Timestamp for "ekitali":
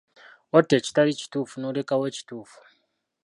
0.79-1.11